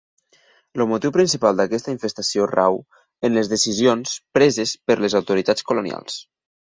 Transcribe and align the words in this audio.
El 0.79 0.83
motiu 0.91 1.11
principal 1.17 1.59
d'aquesta 1.59 1.91
infestació 1.95 2.47
rau 2.51 2.79
en 3.29 3.37
les 3.41 3.51
decisions 3.51 4.15
preses 4.39 4.73
per 4.89 4.97
les 5.05 5.17
autoritats 5.21 5.67
colonials. 5.73 6.17